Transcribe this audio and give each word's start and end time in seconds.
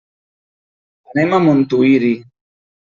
Anem 1.11 1.37
a 1.39 1.43
Montuïri. 1.47 2.15